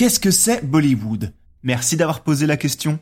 Qu'est-ce 0.00 0.18
que 0.18 0.30
c'est 0.30 0.64
Bollywood? 0.64 1.34
Merci 1.62 1.98
d'avoir 1.98 2.22
posé 2.22 2.46
la 2.46 2.56
question. 2.56 2.98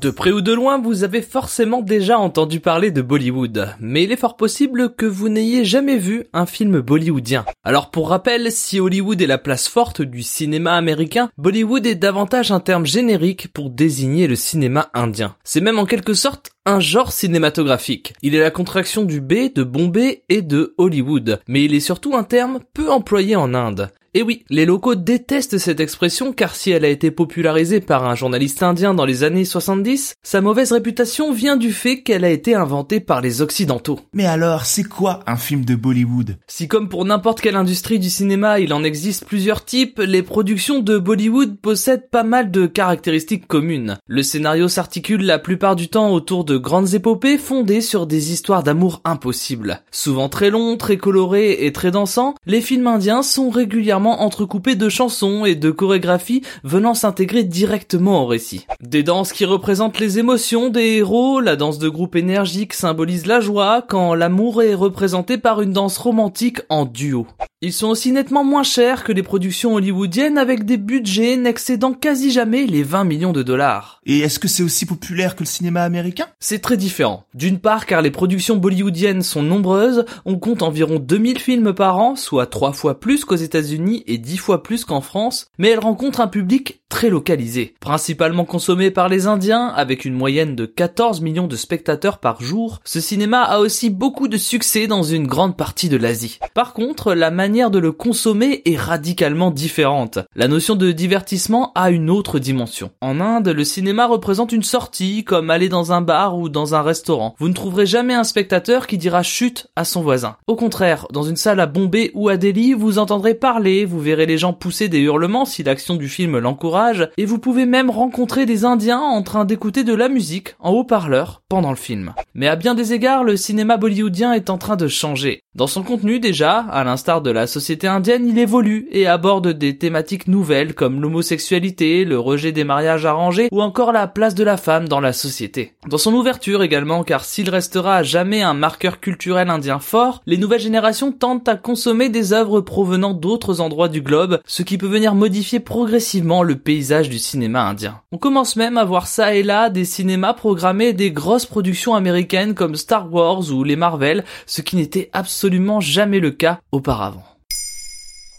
De 0.00 0.08
près 0.08 0.32
ou 0.32 0.40
de 0.40 0.54
loin, 0.54 0.80
vous 0.80 1.04
avez 1.04 1.20
forcément 1.20 1.82
déjà 1.82 2.18
entendu 2.18 2.60
parler 2.60 2.90
de 2.90 3.02
Bollywood, 3.02 3.74
mais 3.78 4.04
il 4.04 4.12
est 4.12 4.16
fort 4.16 4.38
possible 4.38 4.94
que 4.94 5.04
vous 5.04 5.28
n'ayez 5.28 5.66
jamais 5.66 5.98
vu 5.98 6.24
un 6.32 6.46
film 6.46 6.80
bollywoodien. 6.80 7.44
Alors 7.64 7.90
pour 7.90 8.08
rappel, 8.08 8.50
si 8.50 8.80
Hollywood 8.80 9.20
est 9.20 9.26
la 9.26 9.36
place 9.36 9.68
forte 9.68 10.00
du 10.00 10.22
cinéma 10.22 10.72
américain, 10.72 11.28
Bollywood 11.36 11.84
est 11.84 11.96
davantage 11.96 12.50
un 12.50 12.60
terme 12.60 12.86
générique 12.86 13.52
pour 13.52 13.68
désigner 13.68 14.26
le 14.26 14.36
cinéma 14.36 14.88
indien. 14.94 15.36
C'est 15.44 15.60
même 15.60 15.78
en 15.78 15.84
quelque 15.84 16.14
sorte 16.14 16.52
un 16.70 16.80
genre 16.80 17.12
cinématographique. 17.12 18.14
Il 18.22 18.34
est 18.34 18.40
la 18.40 18.50
contraction 18.50 19.04
du 19.04 19.20
B, 19.20 19.52
de 19.54 19.64
Bombay 19.64 20.22
et 20.28 20.40
de 20.42 20.74
Hollywood, 20.78 21.40
mais 21.48 21.64
il 21.64 21.74
est 21.74 21.80
surtout 21.80 22.14
un 22.14 22.22
terme 22.22 22.60
peu 22.72 22.90
employé 22.90 23.36
en 23.36 23.54
Inde. 23.54 23.90
Et 24.12 24.22
oui, 24.22 24.44
les 24.50 24.66
locaux 24.66 24.96
détestent 24.96 25.58
cette 25.58 25.78
expression 25.78 26.32
car 26.32 26.56
si 26.56 26.72
elle 26.72 26.84
a 26.84 26.88
été 26.88 27.12
popularisée 27.12 27.80
par 27.80 28.06
un 28.06 28.16
journaliste 28.16 28.60
indien 28.60 28.92
dans 28.92 29.04
les 29.04 29.22
années 29.22 29.44
70, 29.44 30.14
sa 30.20 30.40
mauvaise 30.40 30.72
réputation 30.72 31.32
vient 31.32 31.56
du 31.56 31.72
fait 31.72 32.02
qu'elle 32.02 32.24
a 32.24 32.30
été 32.30 32.56
inventée 32.56 32.98
par 32.98 33.20
les 33.20 33.40
occidentaux. 33.40 34.00
Mais 34.12 34.26
alors, 34.26 34.64
c'est 34.64 34.82
quoi 34.82 35.20
un 35.28 35.36
film 35.36 35.64
de 35.64 35.76
Bollywood? 35.76 36.38
Si 36.48 36.66
comme 36.66 36.88
pour 36.88 37.04
n'importe 37.04 37.40
quelle 37.40 37.54
industrie 37.54 38.00
du 38.00 38.10
cinéma, 38.10 38.58
il 38.58 38.72
en 38.72 38.82
existe 38.82 39.26
plusieurs 39.26 39.64
types, 39.64 40.00
les 40.00 40.24
productions 40.24 40.80
de 40.80 40.98
Bollywood 40.98 41.60
possèdent 41.60 42.10
pas 42.10 42.24
mal 42.24 42.50
de 42.50 42.66
caractéristiques 42.66 43.46
communes. 43.46 43.96
Le 44.08 44.24
scénario 44.24 44.66
s'articule 44.66 45.22
la 45.22 45.38
plupart 45.38 45.76
du 45.76 45.86
temps 45.86 46.10
autour 46.10 46.44
de 46.44 46.56
grandes 46.56 46.94
épopées 46.94 47.38
fondées 47.38 47.80
sur 47.80 48.08
des 48.08 48.32
histoires 48.32 48.64
d'amour 48.64 49.02
impossibles. 49.04 49.82
Souvent 49.92 50.28
très 50.28 50.50
longs, 50.50 50.76
très 50.76 50.96
colorés 50.96 51.64
et 51.64 51.72
très 51.72 51.92
dansants, 51.92 52.34
les 52.44 52.60
films 52.60 52.88
indiens 52.88 53.22
sont 53.22 53.50
régulièrement 53.50 53.99
entrecoupés 54.06 54.74
de 54.74 54.88
chansons 54.88 55.44
et 55.44 55.54
de 55.54 55.70
chorégraphies 55.70 56.42
venant 56.64 56.94
s'intégrer 56.94 57.44
directement 57.44 58.22
au 58.22 58.26
récit. 58.26 58.66
Des 58.80 59.02
danses 59.02 59.32
qui 59.32 59.44
représentent 59.44 59.98
les 59.98 60.18
émotions 60.18 60.68
des 60.68 60.96
héros, 60.96 61.40
la 61.40 61.56
danse 61.56 61.78
de 61.78 61.88
groupe 61.88 62.16
énergique 62.16 62.72
symbolise 62.72 63.26
la 63.26 63.40
joie 63.40 63.84
quand 63.88 64.14
l'amour 64.14 64.62
est 64.62 64.74
représenté 64.74 65.38
par 65.38 65.60
une 65.60 65.72
danse 65.72 65.98
romantique 65.98 66.60
en 66.68 66.84
duo. 66.84 67.26
Ils 67.62 67.74
sont 67.74 67.88
aussi 67.88 68.10
nettement 68.10 68.42
moins 68.42 68.62
chers 68.62 69.04
que 69.04 69.12
les 69.12 69.22
productions 69.22 69.74
hollywoodiennes 69.74 70.38
avec 70.38 70.64
des 70.64 70.78
budgets 70.78 71.36
n'excédant 71.36 71.92
quasi 71.92 72.30
jamais 72.30 72.64
les 72.64 72.82
20 72.82 73.04
millions 73.04 73.32
de 73.34 73.42
dollars. 73.42 74.00
Et 74.06 74.20
est-ce 74.20 74.38
que 74.38 74.48
c'est 74.48 74.62
aussi 74.62 74.86
populaire 74.86 75.36
que 75.36 75.40
le 75.40 75.46
cinéma 75.46 75.82
américain? 75.82 76.28
C'est 76.38 76.62
très 76.62 76.78
différent. 76.78 77.26
D'une 77.34 77.58
part 77.58 77.84
car 77.84 78.00
les 78.00 78.10
productions 78.10 78.56
bollywoodiennes 78.56 79.22
sont 79.22 79.42
nombreuses, 79.42 80.06
on 80.24 80.38
compte 80.38 80.62
environ 80.62 80.98
2000 80.98 81.38
films 81.38 81.74
par 81.74 81.98
an, 81.98 82.16
soit 82.16 82.46
3 82.46 82.72
fois 82.72 82.98
plus 82.98 83.26
qu'aux 83.26 83.36
États-Unis 83.36 84.04
et 84.06 84.16
10 84.16 84.38
fois 84.38 84.62
plus 84.62 84.86
qu'en 84.86 85.02
France, 85.02 85.50
mais 85.58 85.68
elles 85.68 85.80
rencontrent 85.80 86.22
un 86.22 86.28
public 86.28 86.79
très 86.90 87.08
localisé, 87.08 87.72
principalement 87.80 88.44
consommé 88.44 88.90
par 88.90 89.08
les 89.08 89.26
Indiens 89.26 89.68
avec 89.68 90.04
une 90.04 90.12
moyenne 90.12 90.54
de 90.54 90.66
14 90.66 91.22
millions 91.22 91.46
de 91.46 91.56
spectateurs 91.56 92.18
par 92.18 92.42
jour. 92.42 92.80
Ce 92.84 93.00
cinéma 93.00 93.40
a 93.42 93.60
aussi 93.60 93.88
beaucoup 93.88 94.28
de 94.28 94.36
succès 94.36 94.86
dans 94.86 95.02
une 95.02 95.26
grande 95.26 95.56
partie 95.56 95.88
de 95.88 95.96
l'Asie. 95.96 96.38
Par 96.52 96.74
contre, 96.74 97.14
la 97.14 97.30
manière 97.30 97.70
de 97.70 97.78
le 97.78 97.92
consommer 97.92 98.60
est 98.66 98.76
radicalement 98.76 99.50
différente. 99.50 100.18
La 100.34 100.48
notion 100.48 100.74
de 100.74 100.92
divertissement 100.92 101.72
a 101.74 101.90
une 101.90 102.10
autre 102.10 102.38
dimension. 102.38 102.90
En 103.00 103.20
Inde, 103.20 103.48
le 103.48 103.64
cinéma 103.64 104.06
représente 104.06 104.52
une 104.52 104.64
sortie, 104.64 105.24
comme 105.24 105.48
aller 105.48 105.68
dans 105.68 105.92
un 105.92 106.00
bar 106.00 106.36
ou 106.36 106.48
dans 106.48 106.74
un 106.74 106.82
restaurant. 106.82 107.36
Vous 107.38 107.48
ne 107.48 107.54
trouverez 107.54 107.86
jamais 107.86 108.14
un 108.14 108.24
spectateur 108.24 108.86
qui 108.88 108.98
dira 108.98 109.22
chute 109.22 109.68
à 109.76 109.84
son 109.84 110.02
voisin. 110.02 110.36
Au 110.48 110.56
contraire, 110.56 111.06
dans 111.12 111.22
une 111.22 111.36
salle 111.36 111.60
à 111.60 111.66
Bombay 111.66 112.10
ou 112.14 112.28
à 112.28 112.36
Delhi, 112.36 112.74
vous 112.74 112.98
entendrez 112.98 113.34
parler, 113.34 113.84
vous 113.84 114.00
verrez 114.00 114.26
les 114.26 114.38
gens 114.38 114.52
pousser 114.52 114.88
des 114.88 114.98
hurlements 114.98 115.44
si 115.44 115.62
l'action 115.62 115.94
du 115.94 116.08
film 116.08 116.36
l'encourage, 116.38 116.79
et 117.16 117.24
vous 117.24 117.38
pouvez 117.38 117.66
même 117.66 117.90
rencontrer 117.90 118.46
des 118.46 118.64
Indiens 118.64 119.00
en 119.00 119.22
train 119.22 119.44
d'écouter 119.44 119.84
de 119.84 119.94
la 119.94 120.08
musique 120.08 120.54
en 120.60 120.70
haut-parleur 120.70 121.42
pendant 121.48 121.70
le 121.70 121.76
film. 121.76 122.14
Mais 122.34 122.48
à 122.48 122.56
bien 122.56 122.74
des 122.74 122.92
égards, 122.92 123.24
le 123.24 123.36
cinéma 123.36 123.76
bollywoodien 123.76 124.32
est 124.32 124.50
en 124.50 124.58
train 124.58 124.76
de 124.76 124.88
changer. 124.88 125.40
Dans 125.54 125.66
son 125.66 125.82
contenu 125.82 126.20
déjà, 126.20 126.58
à 126.58 126.84
l'instar 126.84 127.22
de 127.22 127.30
la 127.30 127.46
société 127.46 127.88
indienne, 127.88 128.26
il 128.26 128.38
évolue 128.38 128.86
et 128.92 129.06
aborde 129.06 129.48
des 129.48 129.76
thématiques 129.76 130.28
nouvelles 130.28 130.74
comme 130.74 131.00
l'homosexualité, 131.00 132.04
le 132.04 132.18
rejet 132.18 132.52
des 132.52 132.64
mariages 132.64 133.04
arrangés 133.04 133.48
ou 133.50 133.60
encore 133.60 133.92
la 133.92 134.06
place 134.06 134.36
de 134.36 134.44
la 134.44 134.56
femme 134.56 134.88
dans 134.88 135.00
la 135.00 135.12
société. 135.12 135.74
Dans 135.88 135.98
son 135.98 136.14
ouverture 136.14 136.62
également, 136.62 137.02
car 137.02 137.24
s'il 137.24 137.50
restera 137.50 137.96
à 137.96 138.02
jamais 138.04 138.42
un 138.42 138.54
marqueur 138.54 139.00
culturel 139.00 139.50
indien 139.50 139.80
fort, 139.80 140.22
les 140.26 140.36
nouvelles 140.36 140.60
générations 140.60 141.12
tentent 141.12 141.48
à 141.48 141.56
consommer 141.56 142.08
des 142.08 142.32
œuvres 142.32 142.60
provenant 142.60 143.12
d'autres 143.12 143.60
endroits 143.60 143.88
du 143.88 144.02
globe, 144.02 144.40
ce 144.46 144.62
qui 144.62 144.78
peut 144.78 144.86
venir 144.86 145.14
modifier 145.14 145.58
progressivement 145.58 146.42
le 146.42 146.56
du 146.70 147.18
cinéma 147.18 147.62
indien. 147.62 148.00
On 148.12 148.18
commence 148.18 148.54
même 148.54 148.78
à 148.78 148.84
voir 148.84 149.08
ça 149.08 149.34
et 149.34 149.42
là 149.42 149.70
des 149.70 149.84
cinémas 149.84 150.34
programmer 150.34 150.92
des 150.92 151.10
grosses 151.10 151.46
productions 151.46 151.94
américaines 151.94 152.54
comme 152.54 152.76
Star 152.76 153.12
Wars 153.12 153.50
ou 153.50 153.64
les 153.64 153.76
Marvel, 153.76 154.24
ce 154.46 154.62
qui 154.62 154.76
n'était 154.76 155.10
absolument 155.12 155.80
jamais 155.80 156.20
le 156.20 156.30
cas 156.30 156.60
auparavant. 156.70 157.24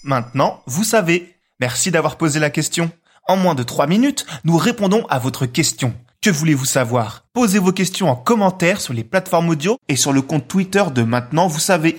Maintenant, 0.03 0.61
vous 0.65 0.85
savez. 0.85 1.35
Merci 1.59 1.91
d'avoir 1.91 2.17
posé 2.17 2.39
la 2.39 2.49
question. 2.49 2.89
En 3.27 3.35
moins 3.35 3.53
de 3.53 3.63
3 3.63 3.85
minutes, 3.85 4.25
nous 4.45 4.57
répondons 4.57 5.05
à 5.09 5.19
votre 5.19 5.45
question. 5.45 5.93
Que 6.21 6.29
voulez-vous 6.29 6.65
savoir? 6.65 7.25
Posez 7.33 7.59
vos 7.59 7.71
questions 7.71 8.09
en 8.09 8.15
commentaire 8.15 8.79
sur 8.79 8.93
les 8.93 9.03
plateformes 9.03 9.49
audio 9.49 9.77
et 9.89 9.95
sur 9.95 10.13
le 10.13 10.21
compte 10.21 10.47
Twitter 10.47 10.83
de 10.93 11.03
Maintenant, 11.03 11.47
vous 11.47 11.59
savez. 11.59 11.97